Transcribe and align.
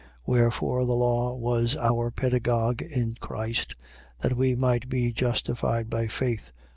3:24. 0.21 0.21
Wherefore 0.25 0.85
the 0.87 0.95
law 0.95 1.31
was 1.35 1.77
our 1.77 2.09
pedagogue 2.09 2.81
in 2.81 3.13
Christ: 3.19 3.75
that 4.21 4.35
we 4.35 4.55
might 4.55 4.89
be 4.89 5.11
justified 5.13 5.91
by 5.91 6.07
faith. 6.07 6.51